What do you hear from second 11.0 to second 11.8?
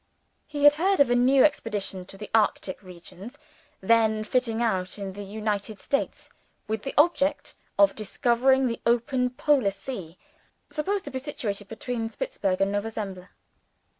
to be situated